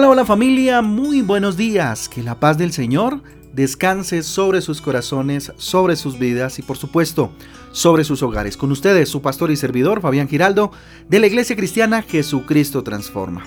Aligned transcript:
Hola, 0.00 0.08
hola 0.08 0.24
familia, 0.24 0.80
muy 0.80 1.20
buenos 1.20 1.58
días. 1.58 2.08
Que 2.08 2.22
la 2.22 2.40
paz 2.40 2.56
del 2.56 2.72
Señor 2.72 3.20
descanse 3.52 4.22
sobre 4.22 4.62
sus 4.62 4.80
corazones, 4.80 5.52
sobre 5.58 5.94
sus 5.94 6.18
vidas 6.18 6.58
y 6.58 6.62
por 6.62 6.78
supuesto 6.78 7.32
sobre 7.72 8.04
sus 8.04 8.22
hogares. 8.22 8.56
Con 8.56 8.72
ustedes, 8.72 9.10
su 9.10 9.20
pastor 9.20 9.50
y 9.50 9.56
servidor, 9.56 10.00
Fabián 10.00 10.26
Giraldo, 10.26 10.72
de 11.10 11.20
la 11.20 11.26
Iglesia 11.26 11.54
Cristiana 11.54 12.00
Jesucristo 12.00 12.82
Transforma. 12.82 13.44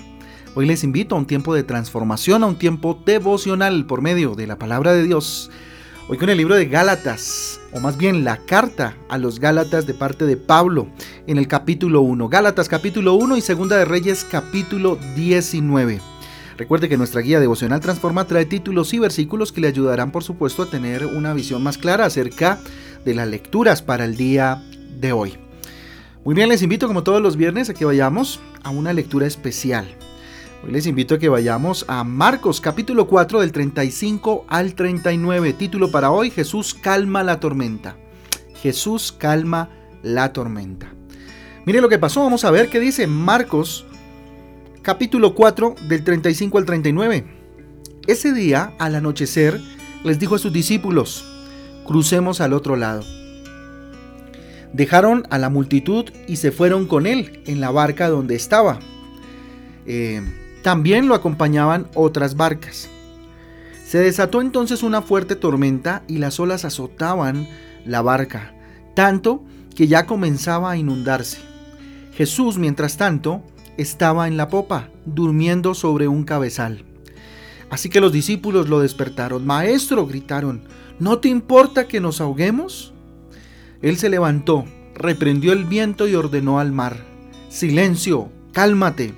Hoy 0.54 0.66
les 0.66 0.84
invito 0.84 1.16
a 1.16 1.18
un 1.18 1.26
tiempo 1.26 1.56
de 1.56 1.64
transformación, 1.64 2.44
a 2.44 2.46
un 2.46 2.56
tiempo 2.56 3.02
devocional 3.04 3.84
por 3.84 4.00
medio 4.00 4.36
de 4.36 4.46
la 4.46 4.56
palabra 4.56 4.92
de 4.92 5.02
Dios. 5.02 5.50
Hoy 6.08 6.18
con 6.18 6.30
el 6.30 6.36
libro 6.38 6.54
de 6.54 6.66
Gálatas, 6.66 7.60
o 7.72 7.80
más 7.80 7.96
bien 7.96 8.22
la 8.22 8.36
carta 8.36 8.96
a 9.08 9.18
los 9.18 9.40
Gálatas 9.40 9.88
de 9.88 9.94
parte 9.94 10.24
de 10.24 10.36
Pablo 10.36 10.86
en 11.26 11.36
el 11.36 11.48
capítulo 11.48 12.02
1. 12.02 12.28
Gálatas 12.28 12.68
capítulo 12.68 13.14
1 13.14 13.38
y 13.38 13.40
Segunda 13.40 13.76
de 13.76 13.86
Reyes 13.86 14.24
capítulo 14.30 15.00
19. 15.16 16.13
Recuerde 16.56 16.88
que 16.88 16.96
nuestra 16.96 17.20
guía 17.20 17.40
devocional 17.40 17.80
Transforma 17.80 18.26
trae 18.26 18.46
títulos 18.46 18.94
y 18.94 19.00
versículos 19.00 19.50
que 19.50 19.60
le 19.60 19.68
ayudarán 19.68 20.12
por 20.12 20.22
supuesto 20.22 20.62
a 20.62 20.70
tener 20.70 21.04
una 21.04 21.34
visión 21.34 21.62
más 21.62 21.78
clara 21.78 22.06
acerca 22.06 22.60
de 23.04 23.14
las 23.14 23.26
lecturas 23.26 23.82
para 23.82 24.04
el 24.04 24.16
día 24.16 24.62
de 25.00 25.12
hoy. 25.12 25.34
Muy 26.24 26.34
bien, 26.34 26.48
les 26.48 26.62
invito 26.62 26.86
como 26.86 27.02
todos 27.02 27.20
los 27.20 27.36
viernes 27.36 27.68
a 27.70 27.74
que 27.74 27.84
vayamos 27.84 28.40
a 28.62 28.70
una 28.70 28.92
lectura 28.92 29.26
especial. 29.26 29.86
Hoy 30.64 30.70
les 30.70 30.86
invito 30.86 31.16
a 31.16 31.18
que 31.18 31.28
vayamos 31.28 31.84
a 31.88 32.04
Marcos 32.04 32.60
capítulo 32.60 33.08
4 33.08 33.40
del 33.40 33.52
35 33.52 34.46
al 34.48 34.74
39. 34.74 35.54
Título 35.54 35.90
para 35.90 36.12
hoy, 36.12 36.30
Jesús 36.30 36.72
calma 36.72 37.24
la 37.24 37.40
tormenta. 37.40 37.96
Jesús 38.62 39.12
calma 39.12 39.70
la 40.02 40.32
tormenta. 40.32 40.94
Mire 41.66 41.80
lo 41.80 41.88
que 41.88 41.98
pasó, 41.98 42.22
vamos 42.22 42.44
a 42.44 42.50
ver 42.50 42.70
qué 42.70 42.78
dice 42.78 43.06
Marcos 43.06 43.84
capítulo 44.84 45.34
4 45.34 45.76
del 45.88 46.04
35 46.04 46.58
al 46.58 46.66
39. 46.66 47.24
Ese 48.06 48.34
día, 48.34 48.74
al 48.78 48.94
anochecer, 48.94 49.58
les 50.04 50.18
dijo 50.18 50.34
a 50.34 50.38
sus 50.38 50.52
discípulos, 50.52 51.24
crucemos 51.86 52.42
al 52.42 52.52
otro 52.52 52.76
lado. 52.76 53.02
Dejaron 54.74 55.26
a 55.30 55.38
la 55.38 55.48
multitud 55.48 56.10
y 56.28 56.36
se 56.36 56.52
fueron 56.52 56.86
con 56.86 57.06
él 57.06 57.42
en 57.46 57.62
la 57.62 57.70
barca 57.70 58.08
donde 58.08 58.34
estaba. 58.34 58.78
Eh, 59.86 60.20
también 60.62 61.08
lo 61.08 61.14
acompañaban 61.14 61.88
otras 61.94 62.36
barcas. 62.36 62.90
Se 63.86 63.98
desató 64.00 64.42
entonces 64.42 64.82
una 64.82 65.00
fuerte 65.00 65.34
tormenta 65.34 66.02
y 66.06 66.18
las 66.18 66.38
olas 66.38 66.66
azotaban 66.66 67.48
la 67.86 68.02
barca, 68.02 68.52
tanto 68.94 69.42
que 69.74 69.86
ya 69.86 70.04
comenzaba 70.04 70.72
a 70.72 70.76
inundarse. 70.76 71.38
Jesús, 72.12 72.58
mientras 72.58 72.98
tanto, 72.98 73.42
estaba 73.76 74.28
en 74.28 74.36
la 74.36 74.48
popa, 74.48 74.90
durmiendo 75.06 75.74
sobre 75.74 76.08
un 76.08 76.24
cabezal. 76.24 76.84
Así 77.70 77.88
que 77.88 78.00
los 78.00 78.12
discípulos 78.12 78.68
lo 78.68 78.80
despertaron. 78.80 79.46
Maestro, 79.46 80.06
gritaron, 80.06 80.62
¿no 80.98 81.18
te 81.18 81.28
importa 81.28 81.88
que 81.88 82.00
nos 82.00 82.20
ahoguemos? 82.20 82.92
Él 83.82 83.96
se 83.96 84.08
levantó, 84.08 84.64
reprendió 84.94 85.52
el 85.52 85.64
viento 85.64 86.08
y 86.08 86.14
ordenó 86.14 86.58
al 86.60 86.72
mar, 86.72 87.14
Silencio, 87.54 88.30
cálmate. 88.50 89.14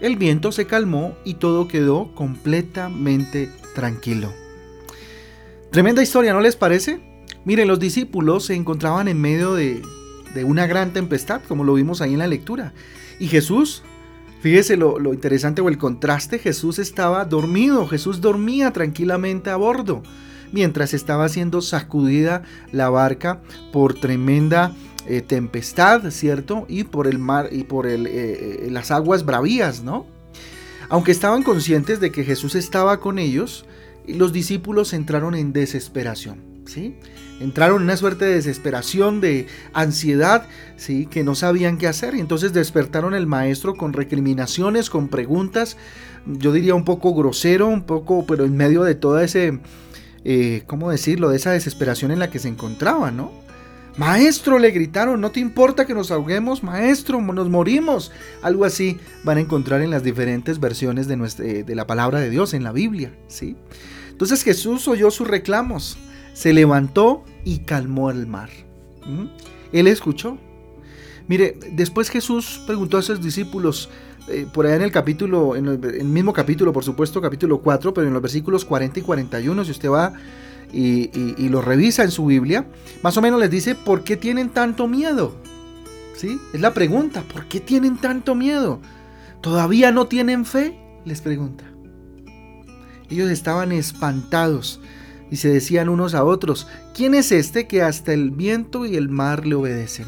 El 0.00 0.16
viento 0.16 0.50
se 0.50 0.66
calmó 0.66 1.14
y 1.24 1.34
todo 1.34 1.68
quedó 1.68 2.12
completamente 2.16 3.48
tranquilo. 3.76 4.32
Tremenda 5.70 6.02
historia, 6.02 6.32
¿no 6.32 6.40
les 6.40 6.56
parece? 6.56 7.00
Miren, 7.44 7.68
los 7.68 7.78
discípulos 7.78 8.46
se 8.46 8.56
encontraban 8.56 9.06
en 9.06 9.20
medio 9.20 9.54
de, 9.54 9.82
de 10.34 10.44
una 10.44 10.66
gran 10.66 10.92
tempestad, 10.92 11.40
como 11.46 11.64
lo 11.64 11.74
vimos 11.74 12.00
ahí 12.00 12.12
en 12.12 12.18
la 12.18 12.26
lectura. 12.26 12.72
Y 13.18 13.28
Jesús, 13.28 13.82
fíjese 14.40 14.76
lo, 14.76 14.98
interesante 15.12 15.60
o 15.60 15.68
el 15.68 15.78
contraste, 15.78 16.38
Jesús 16.38 16.78
estaba 16.78 17.24
dormido, 17.24 17.86
Jesús 17.86 18.20
dormía 18.20 18.72
tranquilamente 18.72 19.50
a 19.50 19.56
bordo, 19.56 20.02
mientras 20.52 20.94
estaba 20.94 21.28
siendo 21.28 21.60
sacudida 21.60 22.42
la 22.72 22.90
barca 22.90 23.40
por 23.72 23.94
tremenda 23.94 24.74
eh, 25.06 25.22
tempestad, 25.22 26.10
¿cierto? 26.10 26.66
Y 26.68 26.84
por 26.84 27.06
el 27.06 27.18
mar 27.18 27.48
y 27.50 27.64
por 27.64 27.86
el, 27.86 28.06
eh, 28.06 28.12
eh, 28.66 28.68
las 28.70 28.90
aguas 28.90 29.24
bravías, 29.24 29.82
¿no? 29.82 30.06
Aunque 30.88 31.12
estaban 31.12 31.42
conscientes 31.42 32.00
de 32.00 32.10
que 32.10 32.24
Jesús 32.24 32.54
estaba 32.54 33.00
con 33.00 33.18
ellos, 33.18 33.64
los 34.06 34.32
discípulos 34.32 34.92
entraron 34.92 35.34
en 35.34 35.52
desesperación. 35.52 36.64
Entraron 37.40 37.78
en 37.78 37.84
una 37.84 37.96
suerte 37.96 38.26
de 38.26 38.34
desesperación, 38.34 39.22
de 39.22 39.46
ansiedad, 39.72 40.44
¿sí? 40.76 41.06
Que 41.06 41.24
no 41.24 41.34
sabían 41.34 41.78
qué 41.78 41.88
hacer. 41.88 42.14
Y 42.14 42.20
entonces 42.20 42.52
despertaron 42.52 43.14
el 43.14 43.26
maestro 43.26 43.74
con 43.74 43.94
recriminaciones, 43.94 44.90
con 44.90 45.08
preguntas, 45.08 45.78
yo 46.26 46.52
diría 46.52 46.74
un 46.74 46.84
poco 46.84 47.14
grosero, 47.14 47.66
un 47.66 47.84
poco, 47.84 48.26
pero 48.26 48.44
en 48.44 48.56
medio 48.56 48.82
de 48.82 48.94
toda 48.94 49.24
ese, 49.24 49.58
eh, 50.24 50.64
¿cómo 50.66 50.90
decirlo? 50.90 51.30
De 51.30 51.36
esa 51.36 51.52
desesperación 51.52 52.10
en 52.10 52.18
la 52.18 52.30
que 52.30 52.38
se 52.38 52.48
encontraba, 52.48 53.10
¿no? 53.10 53.32
Maestro, 53.96 54.58
le 54.58 54.70
gritaron, 54.70 55.20
no 55.20 55.30
te 55.30 55.40
importa 55.40 55.86
que 55.86 55.94
nos 55.94 56.10
ahoguemos, 56.10 56.62
maestro, 56.62 57.22
nos 57.22 57.48
morimos. 57.48 58.12
Algo 58.42 58.66
así 58.66 58.98
van 59.24 59.38
a 59.38 59.40
encontrar 59.40 59.80
en 59.80 59.90
las 59.90 60.04
diferentes 60.04 60.60
versiones 60.60 61.08
de, 61.08 61.16
nuestra, 61.16 61.46
eh, 61.46 61.64
de 61.64 61.74
la 61.74 61.86
palabra 61.86 62.20
de 62.20 62.28
Dios 62.28 62.52
en 62.52 62.64
la 62.64 62.72
Biblia, 62.72 63.12
¿sí? 63.28 63.56
Entonces 64.10 64.42
Jesús 64.42 64.86
oyó 64.88 65.10
sus 65.10 65.26
reclamos 65.26 65.96
se 66.32 66.52
levantó 66.52 67.24
y 67.44 67.58
calmó 67.60 68.10
el 68.10 68.26
mar. 68.26 68.50
¿Mm? 69.06 69.26
Él 69.72 69.86
escuchó. 69.86 70.38
Mire, 71.28 71.56
después 71.72 72.10
Jesús 72.10 72.60
preguntó 72.66 72.98
a 72.98 73.02
sus 73.02 73.22
discípulos, 73.22 73.88
eh, 74.28 74.46
por 74.52 74.66
allá 74.66 74.76
en 74.76 74.82
el 74.82 74.92
capítulo, 74.92 75.56
en 75.56 75.66
el, 75.66 76.04
mismo 76.04 76.32
capítulo, 76.32 76.72
por 76.72 76.84
supuesto, 76.84 77.20
capítulo 77.20 77.58
4, 77.58 77.94
pero 77.94 78.06
en 78.06 78.12
los 78.12 78.22
versículos 78.22 78.64
40 78.64 79.00
y 79.00 79.02
41, 79.02 79.64
si 79.64 79.70
usted 79.70 79.90
va 79.90 80.12
y, 80.72 81.48
lo 81.48 81.60
revisa 81.62 82.02
en 82.04 82.10
su 82.10 82.26
Biblia, 82.26 82.66
más 83.02 83.16
o 83.16 83.22
menos 83.22 83.40
les 83.40 83.50
dice, 83.50 83.74
¿por 83.74 84.04
qué 84.04 84.16
tienen 84.16 84.50
tanto 84.50 84.86
miedo? 84.86 85.34
¿Sí? 86.16 86.38
Es 86.52 86.60
la 86.60 86.74
pregunta, 86.74 87.22
¿por 87.22 87.46
qué 87.46 87.60
tienen 87.60 87.96
tanto 87.96 88.34
miedo? 88.34 88.80
¿Todavía 89.40 89.90
no 89.90 90.06
tienen 90.06 90.44
fe? 90.44 90.78
Les 91.04 91.20
pregunta. 91.20 91.64
Ellos 93.08 93.30
estaban 93.30 93.72
espantados 93.72 94.80
y 95.30 95.36
se 95.36 95.48
decían 95.48 95.88
unos 95.88 96.14
a 96.14 96.24
otros, 96.24 96.66
¿quién 96.94 97.14
es 97.14 97.32
este 97.32 97.66
que 97.66 97.82
hasta 97.82 98.12
el 98.12 98.30
viento 98.30 98.84
y 98.84 98.96
el 98.96 99.08
mar 99.08 99.46
le 99.46 99.54
obedecen? 99.54 100.06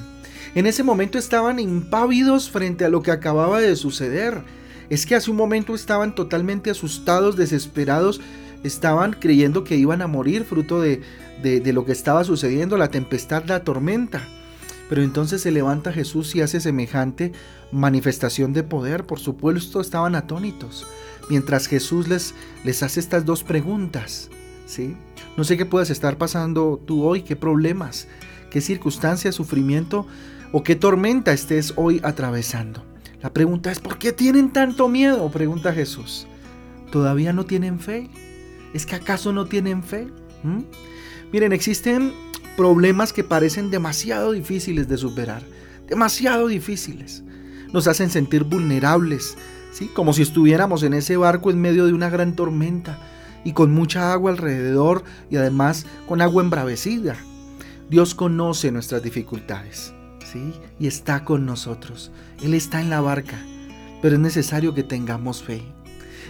En 0.55 0.67
ese 0.67 0.83
momento 0.83 1.19
estaban 1.19 1.59
impávidos 1.59 2.51
frente 2.51 2.85
a 2.85 2.89
lo 2.89 3.03
que 3.03 3.13
acababa 3.13 3.61
de 3.61 3.75
suceder. 3.77 4.43
Es 4.91 5.07
que 5.07 5.15
hace 5.15 5.31
un 5.31 5.37
momento 5.37 5.75
estaban 5.75 6.15
totalmente 6.15 6.71
asustados, 6.71 7.37
desesperados, 7.37 8.21
estaban 8.63 9.13
creyendo 9.13 9.65
que 9.65 9.77
iban 9.77 10.03
a 10.03 10.07
morir 10.07 10.45
fruto 10.45 10.81
de, 10.81 11.01
de, 11.43 11.73
lo 11.73 11.87
que 11.87 11.93
estaba 11.93 12.25
sucediendo, 12.25 12.77
la 12.77 12.89
tempestad, 12.89 13.45
la 13.47 13.65
tormenta. 13.65 14.29
Pero 14.91 15.03
entonces 15.03 15.41
se 15.41 15.51
levanta 15.53 15.93
Jesús 15.93 16.35
y 16.35 16.43
hace 16.43 16.61
semejante 16.61 17.33
manifestación 17.71 18.53
de 18.53 18.63
poder. 18.63 19.05
Por 19.05 19.21
supuesto 19.21 19.81
estaban 19.81 20.15
atónitos. 20.15 20.87
Mientras 21.31 21.67
Jesús 21.67 22.09
les, 22.09 22.35
les 22.65 22.83
hace 22.83 23.01
estas 23.01 23.25
dos 23.25 23.43
preguntas. 23.43 24.29
¿sí? 24.67 24.97
No 25.37 25.45
sé 25.45 25.57
qué 25.57 25.65
puedas 25.65 25.91
estar 25.91 26.19
pasando 26.19 26.81
tú 26.85 27.05
hoy, 27.05 27.23
qué 27.23 27.37
problemas, 27.37 28.07
qué 28.51 28.61
circunstancias, 28.61 29.35
sufrimiento 29.35 30.07
o 30.53 30.63
qué 30.63 30.77
tormenta 30.77 31.33
estés 31.33 31.73
hoy 31.77 32.01
atravesando. 32.05 32.85
La 33.23 33.33
pregunta 33.33 33.71
es, 33.73 33.79
¿por 33.79 33.99
qué 33.99 34.13
tienen 34.13 34.53
tanto 34.53 34.89
miedo? 34.89 35.31
Pregunta 35.31 35.73
Jesús. 35.73 36.27
¿Todavía 36.91 37.33
no 37.33 37.47
tienen 37.47 37.81
fe? 37.81 38.11
¿Es 38.75 38.85
que 38.85 38.97
acaso 38.97 39.33
no 39.33 39.47
tienen 39.47 39.83
fe? 39.83 40.09
¿Mm? 40.43 40.63
Miren, 41.33 41.53
existen 41.53 42.13
problemas 42.57 43.15
que 43.15 43.25
parecen 43.25 43.71
demasiado 43.71 44.33
difíciles 44.33 44.89
de 44.89 44.99
superar, 44.99 45.43
demasiado 45.89 46.49
difíciles. 46.49 47.23
Nos 47.73 47.87
hacen 47.87 48.11
sentir 48.11 48.45
vulnerables, 48.45 49.39
¿sí? 49.73 49.87
como 49.95 50.13
si 50.13 50.21
estuviéramos 50.21 50.83
en 50.83 50.93
ese 50.93 51.17
barco 51.17 51.51
en 51.51 51.61
medio 51.61 51.87
de 51.87 51.95
una 51.95 52.11
gran 52.11 52.37
tormenta 52.37 52.99
y 53.45 53.53
con 53.53 53.73
mucha 53.73 54.13
agua 54.13 54.31
alrededor 54.31 55.05
y 55.31 55.37
además 55.37 55.87
con 56.07 56.21
agua 56.23 56.43
embravecida. 56.43 57.17
Dios 57.91 58.15
conoce 58.15 58.71
nuestras 58.73 59.03
dificultades, 59.03 59.93
¿sí? 60.25 60.53
Y 60.79 60.87
está 60.87 61.25
con 61.25 61.45
nosotros. 61.45 62.11
Él 62.43 62.55
está 62.55 62.81
en 62.81 62.91
la 62.91 63.01
barca, 63.01 63.39
pero 64.01 64.15
es 64.15 64.21
necesario 64.21 64.75
que 64.75 64.83
tengamos 64.83 65.43
fe. 65.43 65.63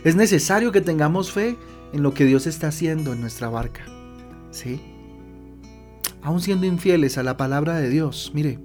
Es 0.05 0.17
necesario 0.17 0.73
que 0.73 0.81
tengamos 0.81 1.33
fe 1.33 1.57
en 1.93 2.03
lo 2.03 2.15
que 2.15 2.25
Dios 2.25 2.47
está 2.47 2.69
haciendo 2.69 3.13
en 3.13 3.21
nuestra 3.21 3.49
barca, 3.49 3.85
¿sí? 4.51 4.81
Aún 6.23 6.41
siendo 6.41 6.67
infieles 6.67 7.19
a 7.19 7.23
la 7.23 7.37
palabra 7.37 7.77
de 7.77 7.89
Dios, 7.89 8.33
mire, 8.35 8.59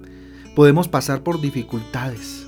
podemos 0.55 0.87
pasar 0.87 1.23
por 1.23 1.41
dificultades. 1.41 2.47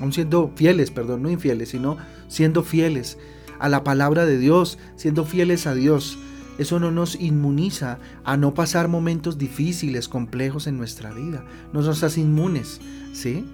Aún 0.00 0.12
siendo 0.12 0.52
fieles, 0.56 0.90
perdón, 0.90 1.22
no 1.22 1.30
infieles, 1.30 1.70
sino 1.70 1.96
siendo 2.28 2.62
fieles 2.62 3.18
a 3.62 3.68
la 3.68 3.84
palabra 3.84 4.26
de 4.26 4.38
Dios, 4.38 4.78
siendo 4.96 5.24
fieles 5.24 5.66
a 5.66 5.74
Dios. 5.74 6.18
Eso 6.58 6.80
no 6.80 6.90
nos 6.90 7.14
inmuniza 7.14 7.98
a 8.24 8.36
no 8.36 8.54
pasar 8.54 8.88
momentos 8.88 9.38
difíciles, 9.38 10.08
complejos 10.08 10.66
en 10.66 10.76
nuestra 10.76 11.12
vida. 11.12 11.44
No 11.72 11.80
nos 11.80 12.02
hace 12.02 12.20
inmunes, 12.20 12.80
¿sí? 13.14 13.46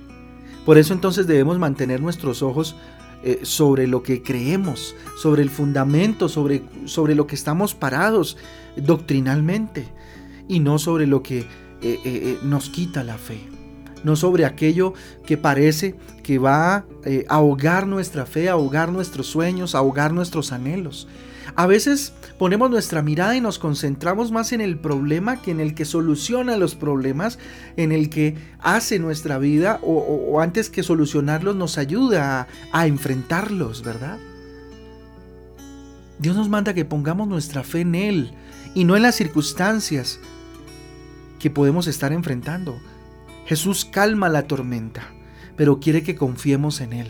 Por 0.65 0.79
eso 0.79 0.95
entonces 0.95 1.27
debemos 1.27 1.59
mantener 1.59 2.01
nuestros 2.01 2.43
ojos 2.43 2.75
eh, 3.23 3.41
sobre 3.43 3.87
lo 3.87 4.03
que 4.03 4.23
creemos, 4.23 4.97
sobre 5.17 5.43
el 5.43 5.51
fundamento, 5.51 6.29
sobre, 6.29 6.63
sobre 6.87 7.15
lo 7.15 7.27
que 7.27 7.35
estamos 7.35 7.75
parados 7.75 8.37
doctrinalmente 8.77 9.89
y 10.49 10.61
no 10.61 10.79
sobre 10.79 11.07
lo 11.07 11.23
que 11.23 11.47
eh, 11.83 12.39
nos 12.43 12.71
quita 12.71 13.05
la 13.05 13.19
fe 13.19 13.58
no 14.05 14.17
sobre 14.17 14.45
aquello 14.45 14.95
que 15.27 15.37
parece 15.37 15.95
que 16.23 16.39
va 16.39 16.77
a 16.77 16.85
ahogar 17.29 17.87
nuestra 17.87 18.27
fe, 18.27 18.49
ahogar 18.49 18.93
nuestros 18.93 19.27
sueños, 19.27 19.75
ahogar 19.75 20.13
nuestros 20.13 20.53
anhelos. 20.53 21.09
A 21.57 21.67
veces 21.67 22.13
ponemos 22.39 22.71
nuestra 22.71 23.03
mirada 23.03 23.35
y 23.35 23.41
nos 23.41 23.59
concentramos 23.59 24.31
más 24.31 24.53
en 24.53 24.61
el 24.61 24.79
problema 24.79 25.43
que 25.43 25.51
en 25.51 25.61
el 25.61 25.75
que 25.75 25.85
soluciona 25.85 26.57
los 26.57 26.75
problemas, 26.75 27.39
en 27.77 27.91
el 27.91 28.11
que 28.11 28.37
hace 28.61 28.99
nuestra 28.99 29.39
vida 29.39 29.81
o, 29.83 30.41
antes 30.41 30.71
que 30.71 30.83
solucionarlos 30.83 31.57
nos 31.57 31.79
ayuda 31.79 32.41
a, 32.41 32.47
a 32.73 32.87
enfrentarlos, 32.87 33.83
¿verdad? 33.83 34.19
Dios 36.19 36.37
nos 36.37 36.49
manda 36.49 36.75
que 36.75 36.85
pongamos 36.85 37.27
nuestra 37.27 37.63
fe 37.63 37.81
en 37.81 37.95
Él 37.95 38.33
y 38.75 38.85
no 38.85 38.97
en 38.97 39.03
las 39.03 39.15
circunstancias 39.15 40.21
que 41.39 41.51
podemos 41.51 41.87
estar 41.87 42.13
enfrentando. 42.13 42.79
Jesús 43.49 43.87
calma 43.87 44.29
la 44.29 44.47
tormenta, 44.47 45.09
pero 45.57 45.81
quiere 45.81 46.03
que 46.03 46.17
confiemos 46.17 46.83
en 46.83 46.93
Él. 46.93 47.09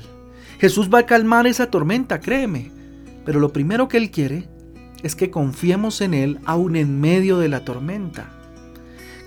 Jesús 0.61 0.89
va 0.89 1.01
a 1.01 1.07
calmar 1.07 1.49
esa 1.49 1.69
tormenta, 1.69 2.21
créeme. 2.21 2.71
Pero 3.25 3.41
lo 3.41 3.53
primero 3.53 3.89
que 3.89 3.97
Él 3.97 4.13
quiere 4.13 4.49
es 5.03 5.17
que 5.17 5.33
confiemos 5.33 6.01
en 6.01 6.15
Él 6.15 6.39
aún 6.45 6.77
en 6.77 7.01
medio 7.01 7.39
de 7.39 7.49
la 7.49 7.65
tormenta. 7.65 8.31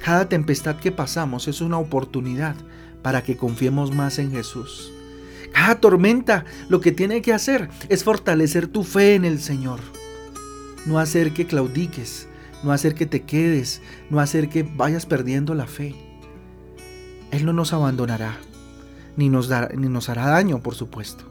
Cada 0.02 0.30
tempestad 0.30 0.78
que 0.78 0.94
pasamos 0.94 1.50
es 1.50 1.60
una 1.60 1.80
oportunidad 1.80 2.56
para 3.02 3.24
que 3.24 3.36
confiemos 3.36 3.94
más 3.94 4.18
en 4.18 4.32
Jesús. 4.32 4.94
Cada 5.52 5.82
tormenta 5.82 6.46
lo 6.70 6.80
que 6.80 6.94
tiene 6.94 7.22
que 7.22 7.34
hacer 7.34 7.68
es 7.90 8.06
fortalecer 8.06 8.68
tu 8.68 8.86
fe 8.86 9.16
en 9.16 9.26
el 9.26 9.42
Señor. 9.42 9.82
No 10.86 10.98
hacer 10.98 11.34
que 11.34 11.46
claudiques, 11.46 12.30
no 12.64 12.72
hacer 12.72 12.96
que 12.96 13.06
te 13.06 13.24
quedes, 13.24 13.82
no 14.10 14.22
hacer 14.22 14.48
que 14.48 14.64
vayas 14.64 15.06
perdiendo 15.06 15.56
la 15.56 15.68
fe. 15.68 15.94
Él 17.32 17.46
no 17.46 17.54
nos 17.54 17.74
abandonará, 17.74 18.38
ni 19.16 19.30
nos, 19.30 19.50
ni 19.76 19.88
nos 19.88 20.10
hará 20.10 20.28
daño, 20.28 20.62
por 20.62 20.76
supuesto. 20.76 21.26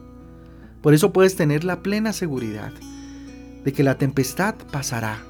Por 0.82 0.94
eso 0.94 1.12
puedes 1.12 1.36
tener 1.36 1.64
la 1.64 1.82
plena 1.82 2.12
seguridad 2.12 2.72
de 3.64 3.72
que 3.72 3.82
la 3.82 3.98
tempestad 3.98 4.54
pasará, 4.70 5.22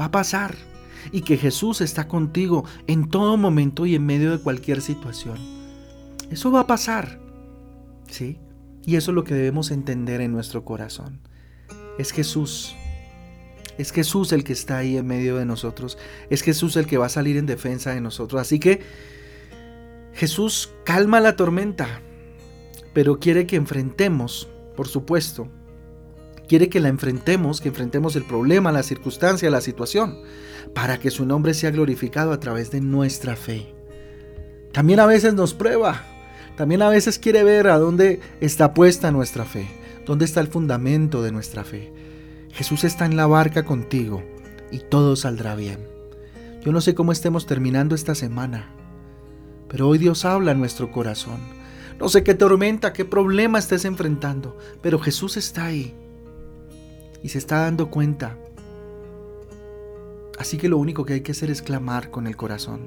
va 0.00 0.06
a 0.06 0.10
pasar, 0.10 0.56
y 1.12 1.22
que 1.22 1.36
Jesús 1.36 1.80
está 1.80 2.08
contigo 2.08 2.64
en 2.86 3.08
todo 3.08 3.36
momento 3.36 3.86
y 3.86 3.94
en 3.94 4.06
medio 4.06 4.32
de 4.32 4.42
cualquier 4.42 4.80
situación. 4.80 5.38
Eso 6.30 6.50
va 6.50 6.60
a 6.60 6.66
pasar, 6.66 7.20
¿sí? 8.08 8.38
Y 8.84 8.96
eso 8.96 9.10
es 9.10 9.14
lo 9.14 9.24
que 9.24 9.34
debemos 9.34 9.70
entender 9.70 10.20
en 10.20 10.32
nuestro 10.32 10.64
corazón. 10.64 11.20
Es 11.98 12.12
Jesús. 12.12 12.74
Es 13.78 13.92
Jesús 13.92 14.32
el 14.32 14.44
que 14.44 14.52
está 14.52 14.78
ahí 14.78 14.96
en 14.96 15.06
medio 15.06 15.36
de 15.36 15.44
nosotros. 15.44 15.98
Es 16.30 16.42
Jesús 16.42 16.76
el 16.76 16.86
que 16.86 16.98
va 16.98 17.06
a 17.06 17.10
salir 17.10 17.36
en 17.36 17.46
defensa 17.46 17.92
de 17.92 18.00
nosotros. 18.00 18.40
Así 18.40 18.58
que 18.58 18.80
Jesús 20.16 20.72
calma 20.84 21.20
la 21.20 21.36
tormenta, 21.36 22.00
pero 22.92 23.20
quiere 23.20 23.46
que 23.46 23.56
enfrentemos 23.56 24.48
por 24.76 24.86
supuesto. 24.86 25.48
Quiere 26.46 26.68
que 26.68 26.78
la 26.78 26.88
enfrentemos, 26.88 27.60
que 27.60 27.70
enfrentemos 27.70 28.14
el 28.14 28.22
problema, 28.22 28.70
la 28.70 28.84
circunstancia, 28.84 29.50
la 29.50 29.62
situación, 29.62 30.18
para 30.74 30.98
que 30.98 31.10
su 31.10 31.24
nombre 31.26 31.54
sea 31.54 31.72
glorificado 31.72 32.30
a 32.32 32.38
través 32.38 32.70
de 32.70 32.80
nuestra 32.80 33.34
fe. 33.34 33.74
También 34.72 35.00
a 35.00 35.06
veces 35.06 35.34
nos 35.34 35.54
prueba, 35.54 36.04
también 36.56 36.82
a 36.82 36.88
veces 36.88 37.18
quiere 37.18 37.42
ver 37.42 37.66
a 37.66 37.78
dónde 37.78 38.20
está 38.40 38.74
puesta 38.74 39.10
nuestra 39.10 39.44
fe, 39.44 39.66
dónde 40.04 40.26
está 40.26 40.40
el 40.40 40.48
fundamento 40.48 41.22
de 41.22 41.32
nuestra 41.32 41.64
fe. 41.64 41.92
Jesús 42.52 42.84
está 42.84 43.06
en 43.06 43.16
la 43.16 43.26
barca 43.26 43.64
contigo 43.64 44.22
y 44.70 44.78
todo 44.78 45.16
saldrá 45.16 45.56
bien. 45.56 45.88
Yo 46.64 46.70
no 46.70 46.80
sé 46.80 46.94
cómo 46.94 47.12
estemos 47.12 47.46
terminando 47.46 47.94
esta 47.94 48.14
semana, 48.14 48.70
pero 49.68 49.88
hoy 49.88 49.98
Dios 49.98 50.24
habla 50.24 50.52
en 50.52 50.58
nuestro 50.58 50.90
corazón 50.90 51.56
no 51.98 52.10
sé 52.10 52.22
qué 52.22 52.34
tormenta, 52.34 52.92
qué 52.92 53.04
problema 53.04 53.58
estés 53.58 53.86
enfrentando, 53.86 54.56
pero 54.82 54.98
Jesús 54.98 55.36
está 55.36 55.66
ahí 55.66 55.94
y 57.22 57.30
se 57.30 57.38
está 57.38 57.60
dando 57.60 57.90
cuenta. 57.90 58.38
Así 60.38 60.58
que 60.58 60.68
lo 60.68 60.76
único 60.76 61.06
que 61.06 61.14
hay 61.14 61.20
que 61.22 61.32
hacer 61.32 61.50
es 61.50 61.62
clamar 61.62 62.10
con 62.10 62.26
el 62.26 62.36
corazón. 62.36 62.80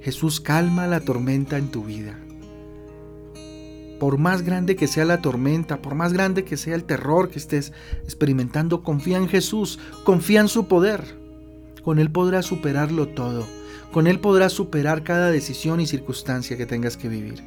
Jesús 0.00 0.40
calma 0.40 0.88
la 0.88 0.98
tormenta 0.98 1.58
en 1.58 1.70
tu 1.70 1.84
vida. 1.84 2.18
Por 4.00 4.18
más 4.18 4.42
grande 4.42 4.74
que 4.74 4.88
sea 4.88 5.04
la 5.04 5.22
tormenta, 5.22 5.80
por 5.80 5.94
más 5.94 6.12
grande 6.12 6.44
que 6.44 6.56
sea 6.56 6.74
el 6.74 6.82
terror 6.82 7.30
que 7.30 7.38
estés 7.38 7.72
experimentando, 8.02 8.82
confía 8.82 9.18
en 9.18 9.28
Jesús, 9.28 9.78
confía 10.02 10.40
en 10.40 10.48
su 10.48 10.66
poder. 10.66 11.16
Con 11.84 12.00
Él 12.00 12.10
podrás 12.10 12.46
superarlo 12.46 13.06
todo 13.06 13.46
con 13.92 14.06
Él 14.06 14.18
podrás 14.18 14.52
superar 14.52 15.04
cada 15.04 15.30
decisión 15.30 15.80
y 15.80 15.86
circunstancia 15.86 16.56
que 16.56 16.66
tengas 16.66 16.96
que 16.96 17.08
vivir. 17.08 17.42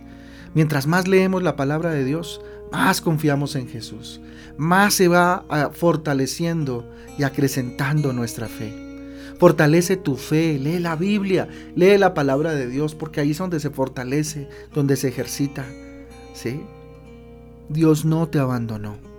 Mientras 0.54 0.88
más 0.88 1.08
leemos 1.08 1.44
la 1.44 1.56
palabra 1.56 1.92
de 1.92 2.06
Dios, 2.06 2.40
más 2.72 3.02
confiamos 3.02 3.56
en 3.56 3.68
Jesús, 3.68 4.22
más 4.58 4.94
se 4.94 5.08
va 5.08 5.44
ah, 5.50 5.72
fortaleciendo 5.74 6.90
y 7.18 7.24
acrecentando 7.24 8.14
nuestra 8.14 8.48
fe. 8.48 8.74
Fortalece 9.38 9.98
tu 9.98 10.16
fe, 10.16 10.58
lee 10.58 10.80
la 10.80 10.96
Biblia, 10.96 11.50
lee 11.76 11.98
la 11.98 12.14
palabra 12.14 12.54
de 12.54 12.68
Dios, 12.68 12.96
porque 12.96 13.20
ahí 13.20 13.32
es 13.32 13.38
donde 13.38 13.60
se 13.60 13.70
fortalece, 13.70 14.48
donde 14.74 14.96
se 14.96 15.10
ejercita. 15.10 15.66
¿Sí? 16.34 16.62
Dios 17.68 18.06
no 18.06 18.28
te 18.28 18.40
abandonó. 18.40 19.15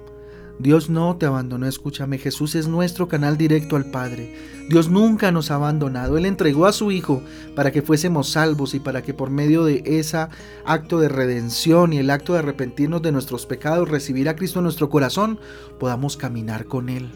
Dios 0.58 0.88
no 0.88 1.16
te 1.16 1.26
abandonó, 1.26 1.66
escúchame, 1.66 2.16
Jesús 2.16 2.54
es 2.54 2.66
nuestro 2.66 3.08
canal 3.08 3.36
directo 3.36 3.76
al 3.76 3.90
Padre. 3.90 4.34
Dios 4.68 4.88
nunca 4.88 5.30
nos 5.30 5.50
ha 5.50 5.56
abandonado, 5.56 6.16
Él 6.16 6.24
entregó 6.24 6.66
a 6.66 6.72
su 6.72 6.90
Hijo 6.90 7.22
para 7.54 7.72
que 7.72 7.82
fuésemos 7.82 8.30
salvos 8.30 8.74
y 8.74 8.80
para 8.80 9.02
que 9.02 9.12
por 9.12 9.30
medio 9.30 9.64
de 9.64 9.82
ese 9.84 10.26
acto 10.64 10.98
de 10.98 11.08
redención 11.08 11.92
y 11.92 11.98
el 11.98 12.10
acto 12.10 12.32
de 12.32 12.38
arrepentirnos 12.38 13.02
de 13.02 13.12
nuestros 13.12 13.44
pecados, 13.44 13.90
recibir 13.90 14.28
a 14.28 14.36
Cristo 14.36 14.60
en 14.60 14.64
nuestro 14.64 14.88
corazón, 14.88 15.38
podamos 15.78 16.16
caminar 16.16 16.64
con 16.64 16.88
Él. 16.88 17.10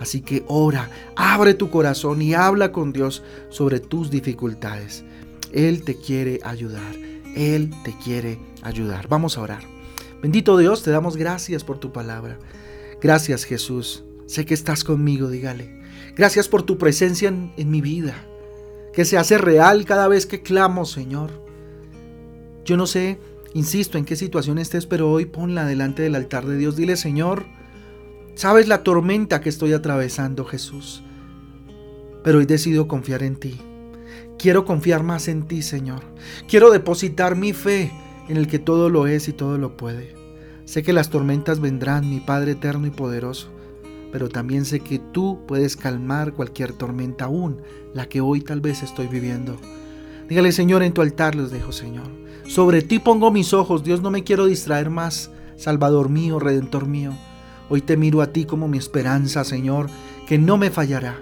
Así 0.00 0.20
que 0.20 0.44
ora, 0.48 0.90
abre 1.14 1.54
tu 1.54 1.70
corazón 1.70 2.20
y 2.22 2.34
habla 2.34 2.72
con 2.72 2.92
Dios 2.92 3.22
sobre 3.50 3.78
tus 3.78 4.10
dificultades. 4.10 5.04
Él 5.52 5.84
te 5.84 5.96
quiere 5.96 6.40
ayudar, 6.42 6.96
Él 7.36 7.70
te 7.84 7.96
quiere 8.02 8.40
ayudar. 8.62 9.06
Vamos 9.08 9.38
a 9.38 9.42
orar. 9.42 9.73
Bendito 10.24 10.56
Dios, 10.56 10.82
te 10.82 10.90
damos 10.90 11.18
gracias 11.18 11.64
por 11.64 11.76
tu 11.76 11.92
palabra. 11.92 12.38
Gracias 12.98 13.44
Jesús. 13.44 14.04
Sé 14.24 14.46
que 14.46 14.54
estás 14.54 14.82
conmigo, 14.82 15.28
dígale. 15.28 15.82
Gracias 16.16 16.48
por 16.48 16.62
tu 16.62 16.78
presencia 16.78 17.28
en, 17.28 17.70
mi 17.70 17.82
vida, 17.82 18.14
que 18.94 19.04
se 19.04 19.18
hace 19.18 19.36
real 19.36 19.84
cada 19.84 20.08
vez 20.08 20.24
que 20.24 20.40
clamo, 20.40 20.86
Señor. 20.86 21.30
Yo 22.64 22.78
no 22.78 22.86
sé, 22.86 23.18
insisto, 23.52 23.98
en 23.98 24.06
qué 24.06 24.16
situación 24.16 24.56
estés, 24.56 24.86
pero 24.86 25.12
hoy 25.12 25.26
ponla 25.26 25.66
delante 25.66 26.00
del 26.00 26.14
altar 26.14 26.46
de 26.46 26.56
Dios. 26.56 26.74
Dile, 26.74 26.96
Señor, 26.96 27.44
sabes 28.34 28.66
la 28.66 28.82
tormenta 28.82 29.42
que 29.42 29.50
estoy 29.50 29.74
atravesando, 29.74 30.46
Jesús, 30.46 31.02
pero 32.22 32.38
hoy 32.38 32.46
decido 32.46 32.88
confiar 32.88 33.22
en 33.22 33.36
ti. 33.36 33.60
Quiero 34.38 34.64
confiar 34.64 35.02
más 35.02 35.28
en 35.28 35.46
ti, 35.46 35.60
Señor. 35.60 36.00
Quiero 36.48 36.70
depositar 36.70 37.36
mi 37.36 37.52
fe 37.52 37.92
en 38.28 38.36
el 38.36 38.46
que 38.46 38.58
todo 38.58 38.88
lo 38.88 39.06
es 39.06 39.28
y 39.28 39.32
todo 39.32 39.58
lo 39.58 39.76
puede. 39.76 40.14
Sé 40.64 40.82
que 40.82 40.92
las 40.92 41.10
tormentas 41.10 41.60
vendrán, 41.60 42.08
mi 42.08 42.20
Padre 42.20 42.52
eterno 42.52 42.86
y 42.86 42.90
poderoso, 42.90 43.48
pero 44.12 44.28
también 44.28 44.64
sé 44.64 44.80
que 44.80 44.98
tú 44.98 45.40
puedes 45.46 45.76
calmar 45.76 46.32
cualquier 46.32 46.72
tormenta, 46.72 47.26
aún 47.26 47.62
la 47.92 48.08
que 48.08 48.20
hoy 48.20 48.40
tal 48.40 48.60
vez 48.60 48.82
estoy 48.82 49.06
viviendo. 49.08 49.56
Dígale, 50.28 50.52
Señor, 50.52 50.82
en 50.82 50.92
tu 50.92 51.02
altar 51.02 51.34
los 51.34 51.50
dejo, 51.50 51.72
Señor. 51.72 52.06
Sobre 52.46 52.82
ti 52.82 52.98
pongo 52.98 53.30
mis 53.30 53.52
ojos, 53.52 53.84
Dios, 53.84 54.02
no 54.02 54.10
me 54.10 54.24
quiero 54.24 54.46
distraer 54.46 54.88
más, 54.88 55.30
Salvador 55.56 56.08
mío, 56.08 56.38
Redentor 56.38 56.86
mío. 56.86 57.12
Hoy 57.68 57.80
te 57.80 57.96
miro 57.96 58.22
a 58.22 58.32
ti 58.32 58.44
como 58.44 58.68
mi 58.68 58.78
esperanza, 58.78 59.44
Señor, 59.44 59.88
que 60.26 60.38
no 60.38 60.56
me 60.56 60.70
fallará. 60.70 61.18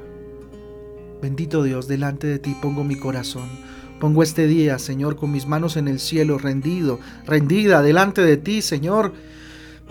Bendito 1.21 1.63
Dios, 1.63 1.87
delante 1.89 2.27
de 2.27 2.39
ti 2.39 2.57
pongo 2.61 2.85
mi 2.85 2.97
corazón. 2.97 3.49
Pongo 4.03 4.25
este 4.25 4.49
día, 4.49 4.81
Señor, 4.81 5.15
con 5.15 5.31
mis 5.31 5.47
manos 5.47 5.77
en 5.77 5.87
el 5.87 6.01
cielo, 6.01 6.37
rendido, 6.37 6.99
rendida 7.25 7.83
delante 7.83 8.21
de 8.21 8.37
ti, 8.37 8.61
Señor. 8.61 9.13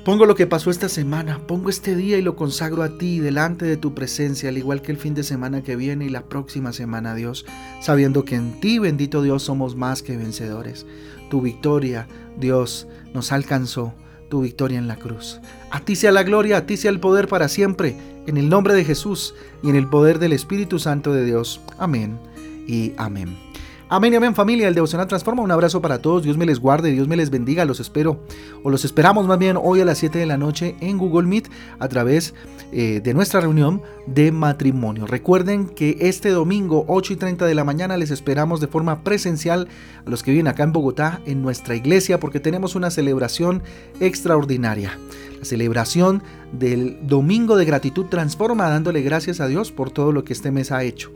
Pongo 0.04 0.26
lo 0.26 0.36
que 0.36 0.48
pasó 0.48 0.70
esta 0.70 0.90
semana, 0.90 1.40
pongo 1.48 1.70
este 1.70 1.96
día 1.96 2.18
y 2.18 2.22
lo 2.22 2.36
consagro 2.36 2.84
a 2.84 2.98
ti 2.98 3.20
delante 3.20 3.64
de 3.64 3.78
tu 3.78 3.94
presencia, 3.94 4.50
al 4.50 4.58
igual 4.58 4.82
que 4.82 4.92
el 4.92 4.98
fin 4.98 5.14
de 5.14 5.24
semana 5.24 5.64
que 5.64 5.78
viene 5.78 6.04
y 6.04 6.10
la 6.10 6.24
próxima 6.24 6.74
semana, 6.74 7.16
Dios, 7.16 7.46
sabiendo 7.80 8.26
que 8.26 8.36
en 8.36 8.60
ti, 8.60 8.80
bendito 8.80 9.22
Dios, 9.22 9.44
somos 9.44 9.78
más 9.78 10.02
que 10.02 10.18
vencedores. 10.18 10.86
Tu 11.30 11.40
victoria, 11.40 12.06
Dios, 12.38 12.90
nos 13.14 13.32
alcanzó, 13.32 13.94
tu 14.30 14.42
victoria 14.42 14.78
en 14.78 14.90
la 14.90 14.98
cruz. 14.98 15.40
A 15.70 15.80
ti 15.80 15.96
sea 15.96 16.12
la 16.12 16.24
gloria, 16.24 16.58
a 16.58 16.66
ti 16.66 16.76
sea 16.76 16.92
el 16.92 17.00
poder 17.00 17.30
para 17.30 17.48
siempre, 17.48 17.96
en 18.28 18.36
el 18.36 18.50
nombre 18.50 18.74
de 18.74 18.84
Jesús 18.84 19.36
y 19.64 19.70
en 19.70 19.78
el 19.78 19.88
poder 19.88 20.20
del 20.20 20.34
Espíritu 20.34 20.80
Santo 20.80 21.14
de 21.14 21.24
Dios. 21.24 21.62
Amén 21.78 22.20
y 22.68 22.92
amén. 22.98 23.51
Amén 23.94 24.14
y 24.14 24.16
amén 24.16 24.34
familia, 24.34 24.70
el 24.70 24.74
Devocional 24.74 25.06
Transforma. 25.06 25.44
Un 25.44 25.52
abrazo 25.52 25.82
para 25.82 26.02
todos, 26.02 26.24
Dios 26.24 26.38
me 26.38 26.46
les 26.46 26.62
guarde, 26.62 26.92
Dios 26.92 27.10
me 27.10 27.18
les 27.18 27.30
bendiga, 27.30 27.66
los 27.66 27.82
espero, 27.82 28.24
o 28.64 28.70
los 28.70 28.86
esperamos 28.86 29.28
más 29.28 29.38
bien 29.38 29.58
hoy 29.62 29.82
a 29.82 29.86
las 29.86 29.98
7 29.98 30.18
de 30.18 30.26
la 30.26 30.38
noche 30.38 30.78
en 30.80 30.98
Google 30.98 31.28
Meet 31.28 31.50
a 31.78 31.90
través 31.90 32.34
eh, 32.72 33.02
de 33.04 33.14
nuestra 33.14 33.42
reunión 33.42 33.82
de 34.08 34.32
matrimonio. 34.32 35.08
Recuerden 35.08 35.68
que 35.68 35.98
este 36.00 36.30
domingo 36.30 36.86
8 36.88 37.12
y 37.12 37.16
30 37.18 37.46
de 37.46 37.54
la 37.54 37.66
mañana 37.66 37.98
les 37.98 38.12
esperamos 38.12 38.62
de 38.62 38.68
forma 38.68 39.04
presencial 39.04 39.68
a 40.06 40.10
los 40.10 40.24
que 40.24 40.32
viven 40.32 40.48
acá 40.48 40.64
en 40.64 40.72
Bogotá 40.72 41.20
en 41.26 41.42
nuestra 41.42 41.76
iglesia 41.76 42.18
porque 42.18 42.40
tenemos 42.40 42.76
una 42.76 42.92
celebración 42.92 43.62
extraordinaria. 44.00 44.98
La 45.38 45.44
celebración 45.44 46.24
del 46.54 46.98
Domingo 47.06 47.58
de 47.58 47.66
Gratitud 47.66 48.06
Transforma 48.06 48.70
dándole 48.70 49.02
gracias 49.02 49.42
a 49.42 49.48
Dios 49.48 49.74
por 49.74 49.92
todo 49.92 50.14
lo 50.14 50.24
que 50.24 50.32
este 50.32 50.50
mes 50.50 50.72
ha 50.72 50.82
hecho 50.86 51.12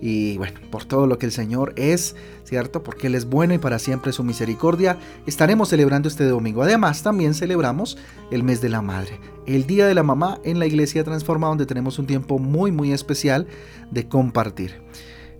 y 0.00 0.36
bueno, 0.36 0.60
por 0.70 0.84
todo 0.84 1.06
lo 1.06 1.18
que 1.18 1.26
el 1.26 1.32
Señor 1.32 1.72
es, 1.76 2.14
¿cierto? 2.44 2.82
Porque 2.82 3.08
Él 3.08 3.14
es 3.14 3.24
bueno 3.24 3.54
y 3.54 3.58
para 3.58 3.78
siempre 3.78 4.12
su 4.12 4.24
misericordia. 4.24 4.98
Estaremos 5.26 5.68
celebrando 5.68 6.08
este 6.08 6.24
domingo. 6.24 6.62
Además, 6.62 7.02
también 7.02 7.34
celebramos 7.34 7.98
el 8.30 8.42
mes 8.42 8.60
de 8.60 8.68
la 8.68 8.82
madre, 8.82 9.20
el 9.46 9.66
Día 9.66 9.86
de 9.86 9.94
la 9.94 10.02
Mamá 10.02 10.38
en 10.44 10.58
la 10.58 10.66
Iglesia 10.66 11.04
Transforma, 11.04 11.48
donde 11.48 11.66
tenemos 11.66 11.98
un 11.98 12.06
tiempo 12.06 12.38
muy, 12.38 12.72
muy 12.72 12.92
especial 12.92 13.46
de 13.90 14.08
compartir. 14.08 14.80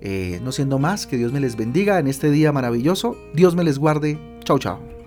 Eh, 0.00 0.40
no 0.42 0.52
siendo 0.52 0.78
más, 0.78 1.06
que 1.06 1.16
Dios 1.16 1.32
me 1.32 1.40
les 1.40 1.56
bendiga 1.56 1.98
en 1.98 2.06
este 2.06 2.30
día 2.30 2.52
maravilloso. 2.52 3.16
Dios 3.34 3.54
me 3.54 3.64
les 3.64 3.78
guarde. 3.78 4.18
Chau, 4.44 4.58
chao. 4.58 4.97